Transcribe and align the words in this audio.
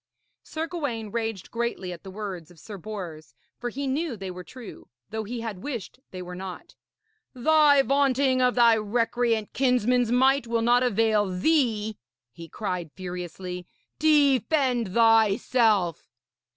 Sir 0.41 0.65
Gawaine 0.65 1.11
raged 1.11 1.51
greatly 1.51 1.93
at 1.93 2.01
the 2.01 2.09
words 2.09 2.49
of 2.49 2.57
Sir 2.59 2.79
Bors, 2.79 3.35
for 3.59 3.69
he 3.69 3.85
knew 3.85 4.17
they 4.17 4.31
were 4.31 4.43
true, 4.43 4.87
though 5.11 5.25
he 5.25 5.41
had 5.41 5.61
wished 5.61 5.99
they 6.09 6.23
were 6.23 6.33
not. 6.33 6.73
'Thy 7.35 7.83
vaunting 7.83 8.41
of 8.41 8.55
thy 8.55 8.75
recreant 8.77 9.53
kinsman's 9.53 10.11
might 10.11 10.47
will 10.47 10.63
not 10.63 10.81
avail 10.81 11.27
thee,' 11.27 11.99
he 12.31 12.49
cried 12.49 12.89
furiously. 12.95 13.67
'Defend 13.99 14.95
thyself!' 14.95 16.09